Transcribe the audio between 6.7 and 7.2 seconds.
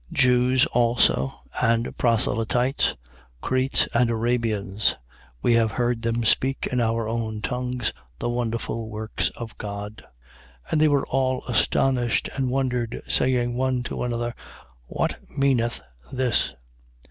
in our